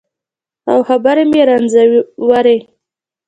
او 0.71 0.77
خبرې 0.87 1.23
مې 1.31 1.41
رنځورې 1.49 2.57